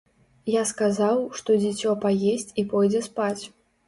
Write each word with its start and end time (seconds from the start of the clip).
Я 0.51 0.61
сказаў, 0.69 1.19
што 1.41 1.57
дзіцё 1.63 1.93
паесць 2.05 2.55
і 2.63 2.65
пойдзе 2.73 3.03
спаць. 3.09 3.43